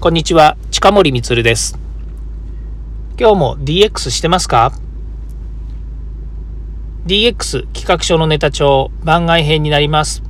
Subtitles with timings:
[0.00, 1.78] こんにちは、近森光です。
[3.18, 4.72] 今日も DX してますか
[7.04, 10.22] ?DX 企画書のネタ帳番外編になります。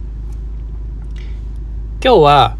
[2.04, 2.56] 今日は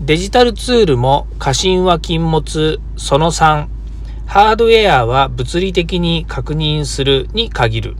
[0.00, 3.66] デジタルツールも過信は禁物その3
[4.24, 7.96] ハードウェアは物理的に確認するに限る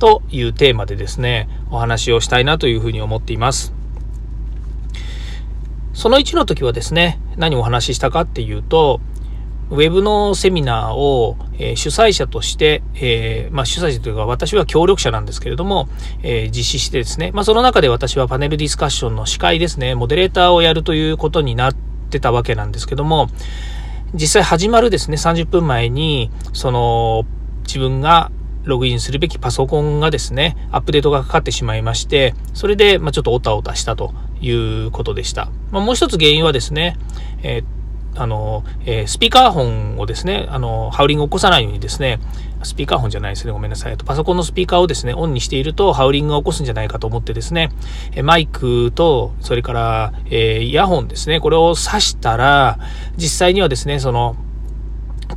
[0.00, 3.75] というテーマでですね、お話をしたいなというふうに思っています。
[5.96, 9.00] その1の時はですね、何をお話ししたかっていうと、
[9.70, 15.88] ウェブのセミナーを、え、主催者として、えー、まあ、主催者というか私は協力者なんですけれども、
[16.22, 23.28] えー、実施してですね、まあ、その中で私はパネルディスカッションの司会ですね、モデレーターをやるということになってたわけなんですけども、
[24.12, 27.24] 実際始まるですね、30分前に、その、
[27.62, 28.30] 自分が
[28.64, 34.12] ログインするべきパソコンがですね、アップデートがかかってしまいまして、それで、まあちょっとオタオタしたと。
[34.40, 35.48] いうことでした。
[35.70, 36.96] まあ、もう一つ原因はですね、
[37.42, 37.76] えー
[38.18, 39.62] あの、えー、スピーカーフォ
[39.96, 42.18] ンをですね、あの、ハウリングを起こさないようにですね、
[42.62, 43.96] スピーカーフォンじゃないですね、ごめんなさい。
[43.96, 47.70] パソコンのスピーカーをですね、オンにしていると、ハウリングが起こすんじゃないかと思ってですね、
[48.22, 52.78] マイクと、それから、えー、イヤホンですね、これを挿したら、
[53.16, 54.36] 実際にはですね、その、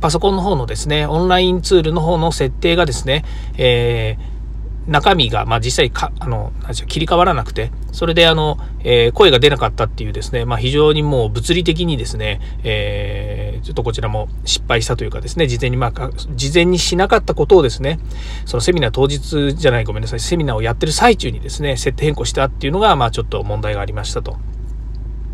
[0.00, 3.24] パソコンの方のですね、オンラインツールの方の設定がですね、
[3.58, 4.39] えー
[4.86, 18.00] 中身が、まあ、実際か、あの、なん切り替わらなくて、それで、あの、えー、声が出なかったっていうですね、まあ、非常にもう物理的にですね、えー、ちょっとこちらも失敗したというかですね、事前に、まあ、事前にしなかったことをですね、
[18.46, 24.38] そのセミナー当日じゃない、ごめんなさい、セミナーをやってる最中にですね、設定変更したっていうのが、まあ、ちょっと問題がありましたと。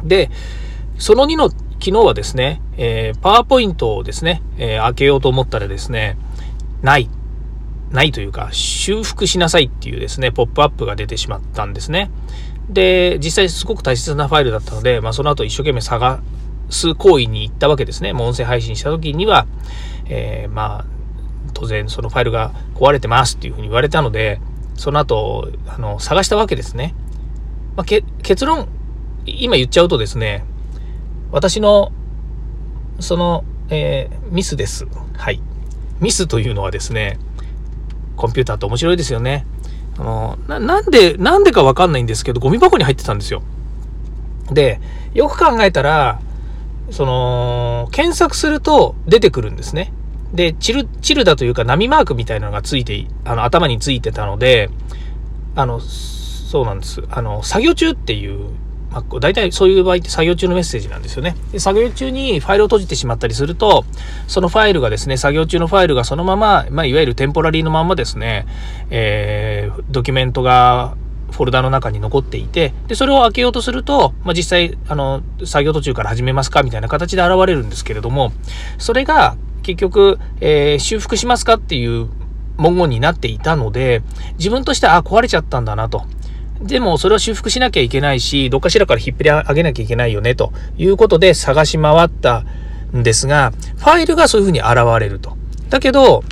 [0.03, 0.31] で、
[0.99, 6.17] その2の昨日はですね、えー、パワーポイントをですね、えー、開けようと思ったらですね、
[6.83, 7.09] ない
[7.97, 12.11] ないというか、修復しなさいっていうですね、ポップアップが出てしまったんですね。
[12.69, 16.21] で、実際すごく大切なファイルだったので、まあ、その後一生懸命探
[16.69, 18.13] す行為に行ったわけですね。
[18.13, 19.47] もう音声配信した時には、
[20.07, 20.85] えー、まあ、
[21.55, 24.41] 当然そのファイルが壊れてますっていうふうに言われたので、
[24.75, 26.95] その後、あの、探したわけですね。
[27.77, 28.69] まあ、結論、
[29.25, 30.45] 今言っちゃうとですね、
[31.31, 31.93] 私の、
[33.01, 34.87] その、えー、ミスです。
[35.17, 35.41] はい。
[36.01, 37.19] ミスというのはですね、
[38.17, 39.47] コンピューターって面白いですよね。
[39.99, 43.43] あの、ななんで、なんでかわかんないんですけど、ゴミ箱に入ってたんですよ。
[44.51, 44.81] で、
[45.15, 46.21] よく考えたら、
[46.91, 49.93] その、検索すると出てくるんですね。
[50.33, 54.71] で、チル、チルだというか波マークみたいなのがついて、あの、頭についてたので、
[55.55, 57.03] あの、そうなんです。
[57.11, 58.51] あの、作業中っていう
[58.97, 61.37] まあ、大体そういう場合って作業中のメッセージなんですよね。
[61.53, 63.85] で作業中にファイルを閉じてしまったりすると、
[64.27, 68.47] そのファイルがですね、作業中のファイルがそのまま、まあ、いわゆるテンポラリーのまんまですね、
[68.91, 70.97] えー、ドキュメントが
[71.31, 78.33] フォルダの中に残っていて、で、それを開けようとすると、まあ、実際、あの、作業途中から始めますかみたいな形で現れるんですけれども、
[78.79, 82.09] それが結局、えー、修復しますかっていう
[82.57, 84.03] 文言になっていたので、
[84.39, 86.05] 自分としては、あ、壊れちゃったんだなと。
[86.61, 92.45] でもそれを修復しなきゃいけないし、どっかしらから引っ張り上げなきゃいけないよね、ということで探し回った
[92.97, 95.37] んですが、ファイルがそういうふうに現れると。
[95.69, 96.25] だけど、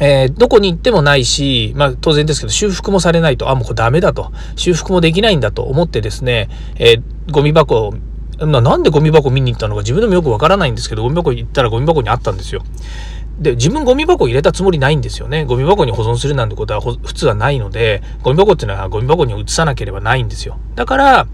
[0.00, 4.32] えー、どこに行ってもないし、まあ当然ですけど、修復もされないと、あ、もうこれダメだと。
[4.56, 7.94] 修復もできないんだと思ってですね、えー、ゴミ箱
[8.38, 12.62] なんでゴミ箱見に行ったのか自分でもよくわからないんですけど、ゴミ箱行ったらゴミ箱にあったんですよ。
[13.38, 15.44] で、自分ゴミ箱入れたつもりないんですよね。
[15.44, 20.58] ゴミ箱に保存するなんてことは普通はないので、ゴミ箱っていうのはゴミ箱に移さなければないんですよ。
[20.74, 21.26] だから、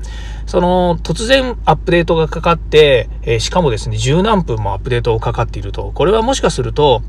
[0.47, 5.93] その、突然アップデートがかかって、えー、しかもですね、十何分もアップデートをかかっていると。
[5.93, 7.03] これはもしかすると、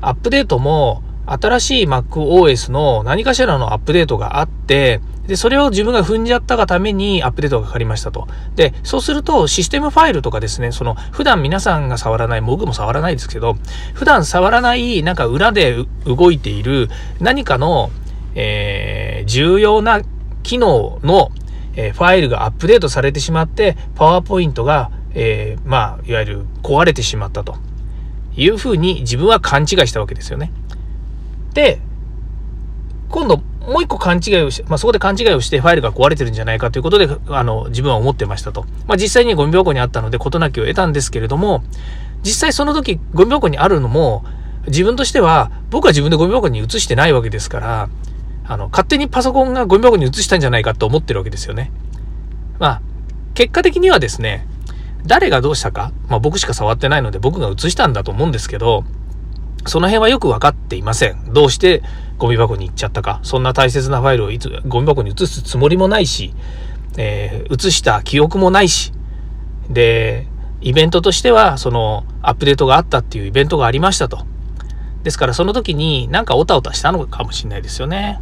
[0.00, 8.26] アップデートも、新しい MacOS の何かしらのアップデートがあって、で、それを自分が踏んじゃったがためにアップデートがかかりましたと。
[8.56, 13.56] で、そうするとシステムファイルとかですね、その普段皆さんが触らない、僕も触らないですけど、
[13.94, 16.88] 普段触らないなんか裏で動いている
[17.20, 17.90] 何かの、
[18.34, 20.02] えー、重要な
[20.42, 21.30] 機能の、
[21.76, 27.56] えー、ファイルがアップデートされてしまって、パワーポイントが、えー、まあ、いわゆる壊れてしまったと
[28.34, 30.50] いうふうに自分は勘違いしたわけですよね。
[31.54, 31.80] で、
[33.08, 38.64] 今度もう一個勘違いをして、まあ、そこで勘違いをしてファイルが壊れてるんじゃないかということで、あの、自分は思ってましたと。
[38.86, 41.62] まあ、実際にゴミ箱にあったので事なきを得たんですけれども、
[42.22, 44.24] 実際その時ゴミ箱にあるのも、
[44.66, 47.88] 自分としては、僕は自分でゴミ箱に移してないわけですから、
[48.44, 51.70] あの、勝手にパソコンがゴミ箱に移したんじゃないかと思ってるわけですよね。
[52.58, 52.82] まあ、
[53.34, 54.46] 結果的にはですね、
[55.04, 58.84] 誰がどうしたか、まあ僕しか触ってないので僕が移したんだと思うんですけど、
[59.66, 61.32] その辺はよく分かっていません。
[61.32, 61.82] どうして
[62.18, 63.20] ゴミ箱に行っちゃったか。
[63.22, 66.34] そんな大切なファイルをいつゴミ箱に移すつもりもないし、
[66.96, 68.92] えー、移した記憶もないし、
[69.68, 70.26] で、
[70.60, 74.24] イベントとしては、その、アップデートがあったっていうイベントがありましたと。
[75.02, 78.20] ですから、その時になんかオタオタしたのかもしれないですよね。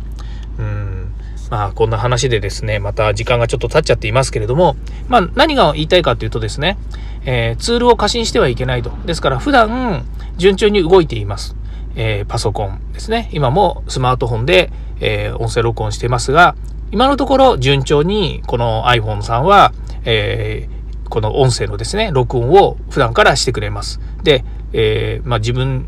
[0.59, 1.15] うん。
[1.51, 4.77] まあ、こんな話でですね、また時間がちょっと経っちゃっていますけれども、
[5.09, 6.79] まあ、何が言いたいかというとですね、
[7.25, 8.93] えー、ツールを過信してはいけないと。
[9.05, 10.07] ですから、普段、
[10.41, 11.55] 順調に動いています。
[11.95, 13.29] えー、パソコンですね。
[13.33, 16.57] 今もスマートフォンで、えー、音声録音していますが、
[16.91, 19.73] 今のところ順調にこの iPhone さんは、
[20.05, 24.01] えー、この音声のですね、録音を普段からしてくれます。
[24.23, 25.85] で、え、まあ、自分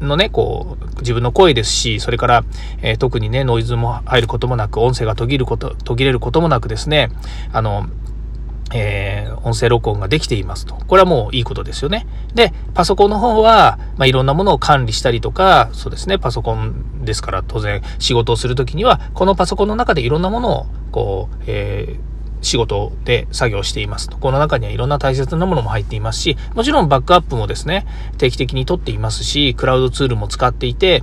[0.00, 2.44] のね、こう、自分の声ですし、それから、
[2.80, 7.10] え、特にね、ノイズも入ることもなく、音声が途切ること、途切れることもなくですね、
[7.52, 7.86] あの、
[8.72, 10.74] えー、音声録音ができていますと。
[10.74, 12.06] これはもういいことですよね。
[12.34, 22.10] で、パソコンの方は、まあ、いろんなものを管理したりとか、そうですね、パソコンですから当然仕事をするときには、このパソコンの中でいろんなものを、こう、えー
[22.42, 24.16] 仕事で作業していますと。
[24.16, 27.86] この中にはいろんな大切なものも入っていますし、もちろんバックアップもですね、
[28.18, 31.02] 定期的に取っていますし、クラウドツールも使っていて、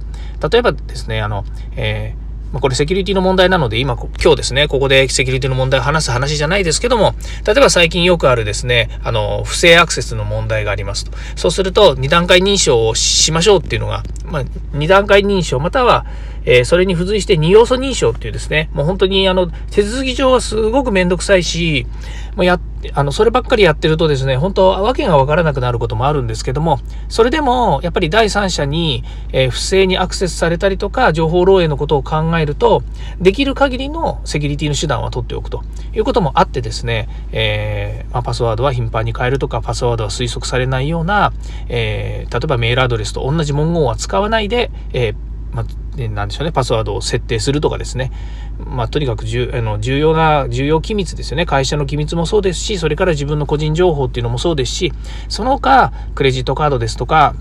[0.52, 7.14] 例えばですね、あの、えーまあこれセキュリティの問題なので、今、今日ですね、ここでセキュリティの問題を話す話じゃないですけども、
[7.46, 11.12] 例えば最近よくあるですね、あの、不正アクセスの問題がありますと。
[11.36, 16.06] そうすると、2段階認証をしましょうっていうのが、まあ、2段階認証、または、
[16.46, 21.86] えー、それに付随して2要素認証っていうですね、もう本当にあの、手続き上はすごくめんどくさいし、
[22.38, 22.60] もうや、
[22.94, 26.80] あの、そればっかりやってるとですね、本当わけがわからなくなることもあるんですけども、
[27.10, 29.04] それでも、やっぱり第三者に、
[29.34, 32.84] えー、不正にアクセスされたりとか、情報漏洩のことを考えると、
[33.20, 35.64] できる限りのセキュリティの手段は取っておくと
[35.94, 41.34] いうこともあってですね、えー、まあ、パスワードは頻繁に変えるとか、パスワードは推測されないような、
[41.68, 45.14] え、例えばメールアドレスと同じ文言は使わないで、え
[45.52, 45.66] まあ
[46.08, 48.12] なんでしょうね、パスワードを設定するとかですね。
[48.60, 51.48] まあ、とにかく重あの重要な、重要機密ですよね。
[51.48, 54.94] 会社の機密もそうですし、それから自分の個人情報っていうのもそうですし、
[55.28, 57.36] その他、クレジットカードですとか、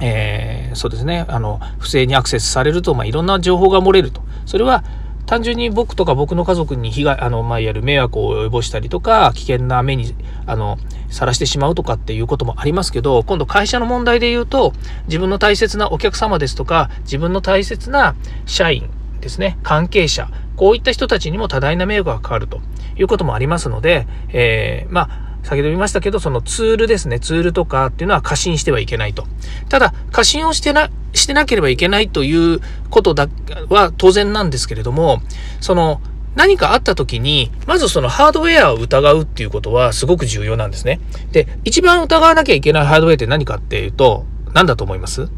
[0.00, 4.22] えー、そうですね、あの、不正にアクセスされると、まあ、いろんな情報が漏れると。
[4.44, 4.82] それは、
[5.28, 10.14] 単純に僕とか僕の家族に被害、あの、まあ、いわゆる迷惑を及ぼしたりとか、危険な目に、
[10.46, 10.78] あの、
[11.10, 14.72] さらしてしまうとかっていうこともありますけど、今度会社の問題で言うと、
[15.06, 18.14] 自分の大切なお客様ですとか、自分の大切な
[18.46, 18.88] 社員
[19.20, 22.62] ですね、関係者、こういった人たちにも多大な迷惑がかかると
[22.96, 29.26] いうこともありますので、えー、まあ、先ほど言いましたけど、そのツールですね、ツールとかっていうのは過信してはいけないと。
[29.70, 32.60] ただ、過信をしてな、してなければいけないという
[32.90, 33.28] ことだ
[33.70, 35.22] は当然なんですけれども、
[35.62, 36.02] その、
[36.36, 41.00] 何かあった時に、まずそのハードウェアを疑うっていうことはすごく重要なんですね。
[41.32, 45.30] で、一番疑わなきゃいけないハードウェアって何かっていうと、何だと思います？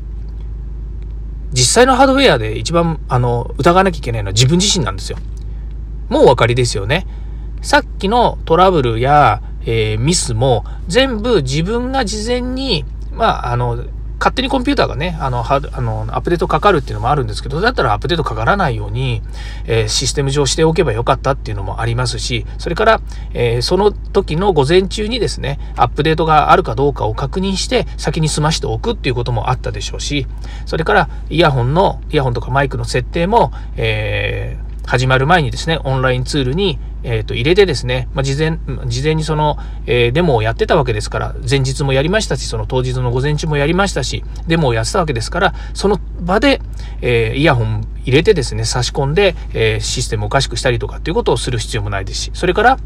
[1.52, 5.18] 実際のハードウェアで一番、あの、疑わなきゃいけないのは自分自身なんですよ。
[6.08, 7.06] もうお分かりですよね。
[7.62, 13.84] さっきのトラブルや、えー、ミスも全部自分が事前に、まあ、あの、
[14.20, 19.22] 勝手にコンピューターがね、あの、はあのアップデートかかるっていうのもあるんですけど、だったらアップデートかからないように、
[19.64, 23.00] えー、システム上しておけばよかったっていうのもありますし、それから、
[23.32, 30.26] えー、その時の午前中にですね、アップデートがあるかどうかを確認して、先に済ましておくっていうこともあったでしょうし、
[30.66, 39.56] それから、イヤホンの、イヤホンとかマイクの設定も、えー、始まる前にですね、オンラインツールにえー、と入れてですね、まあ、事前事前にその、
[39.86, 46.60] えー、デモをやってたわけですから、前日もやりましたし、その当日の午前中もやりましたし、デモをやってたわけですから、その場で、
[47.00, 52.78] えー、イヤホン入れてですね、差し込んで、えー、システムをおかしくしたりとかっていうことをする必要もないですし、それから、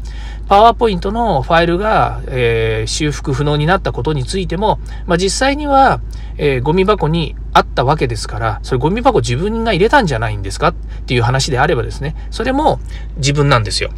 [0.47, 6.01] パワーポイントのファイルが、えー、修復不能になったことについても、まあ、実際には、
[6.37, 10.73] えー、ゴミ箱にあったわけですから、それゴミ箱自分が入れたんじゃないんですかっ
[11.05, 12.79] ていう話であればですね、それも
[13.17, 13.91] 自分なんですよ。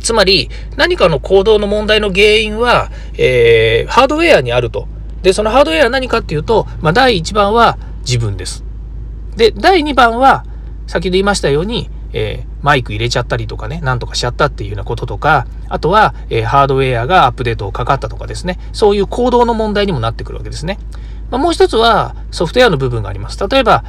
[0.00, 4.86] つまり、何かの行動の問題の原因は、えー、ハードウェアにあると。
[5.22, 8.64] で、そのハードウェアは何かっていうと、まあ、第1番は自分です。
[9.36, 10.44] で、第2番は、
[10.86, 20.78] 先ほど言いましたように、えー、マイク入れちゃったりとかね、なんとかしちゃったっていうようなこととか、あとは、えー、ハードウェアがアップデートをかかったとかですね、そういう行動の問題にもなってくるわけですね。
[21.30, 23.38] まあ、もう一つは、ソフトウェアの部分があります。
[23.48, 23.84] 例えば、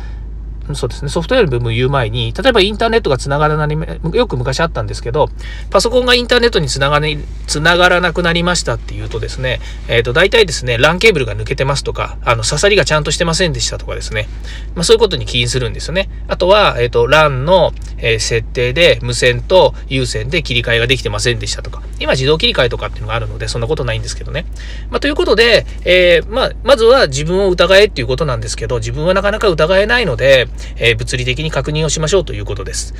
[0.75, 3.77] そうですね、ソフトウェアの部分を言う前に、例えばインターネットがつながらない、
[4.13, 5.29] よく昔あったんですけど、
[5.69, 7.01] パソコンがインターネットにつなが
[7.47, 14.27] つながらなくなりましたっていうとですね、えっ、ー、と、大体ですね、LAN ケーブルが抜けてますとか、あの、刺さりがちゃんとしてませんでしたとかですね、
[14.75, 16.09] まあ、そういうことに起因するんですよね。
[16.27, 24.45] あとは、えっ、ー、と、LAN の、えー、設定で無線と有線で切り替えができてませんでしたとか、今自動切り替えとかっていうのがあるので、そんなことないんですけどね。
[24.89, 32.93] まあ、ということで、えまあ、まずは自分を疑えっていうことなんですけど、自分はなかなか疑えないので、え物理的に確認をしましょうということです。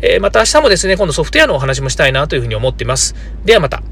[0.00, 3.14] えー、また明日もですね、今度ソフトウェアのお話もしたいなというふうに思っています。
[3.44, 3.82] ではまた。